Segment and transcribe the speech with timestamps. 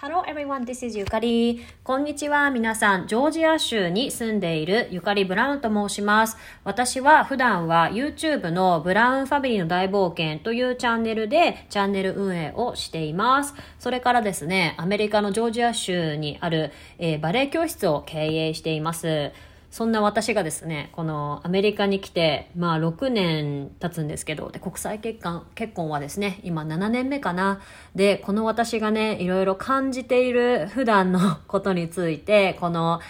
[0.00, 1.66] Hello everyone, this is ゆかり。
[1.82, 3.08] こんにちは、皆さん。
[3.08, 6.36] ジョージア州に住んでいるゆかりブラウンと申します。
[6.62, 13.54] 私は普段は YouTube のブラウンファミリーの大冒険というチャンネルでチャンネル運営をしています。
[13.80, 19.32] それからですね、アメリカのジョージア州にある、えー、バレエ教室を経営しています。
[19.70, 27.60] そんな私がですね、このアメリカに来て、まあ6年経つんですけど、で、国際結婚、結婚はですね、今7年目かな。
[27.94, 33.00] で、この私がね、いろいろ感じている普段の ことについて、この、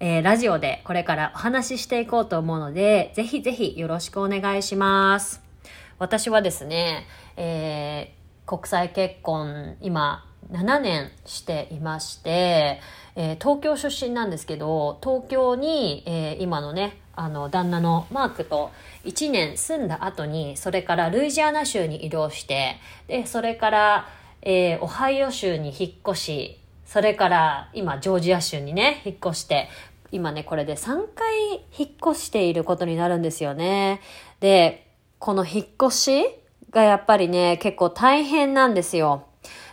[0.00, 5.42] えー、ラジオでこれからお話ししていこうと思うので、ぜひぜひよろしくお願いします。
[5.98, 12.80] 私はですね、えー、国際結婚、今、7年していまして、
[13.16, 18.70] えー、東京出身なんですけど、東京に、えー、今のね、あの、旦那のマークと
[19.04, 22.76] 1年住んだ後に、それからルイジアナ州に移動して、
[23.08, 24.08] で、それから、
[24.42, 29.68] えー、オハイオ州に引っ越し、それから今、ジョージア州にね、引っ越して、
[30.12, 34.00] 今ね、これで3回引っ越していることになるんですよね。
[34.40, 34.86] で、
[35.18, 36.26] この引っ越し
[36.70, 39.25] がやっぱりね、結構大変なんですよ。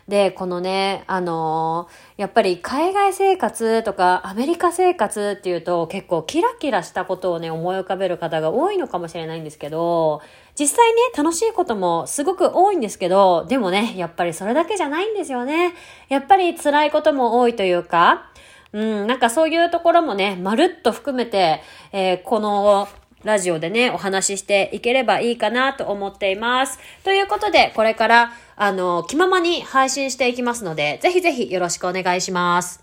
[0.08, 10.22] で、このね、あのー、やっぱり海外生活とかアメリカ生活っていうと結構キラキラしたことをね、思い浮かべる方が多いのかもしれないんですけど、
[10.59, 15.74] 実際ね、楽しいこともすごく多いんですけど、でもね、やっぱりそれだけじゃないんですよね。
[16.09, 18.30] やっぱり辛いことも多いというか、
[18.74, 22.88] うん、なんかそういうところもね、まるっと含めて、えー、この
[23.24, 26.80] ラジオでね、お話ししていければいいかなと思っています。
[27.04, 32.83] ということで、これから、あの、気ままに配信していきますので、ぜひぜひよろしくお願いします。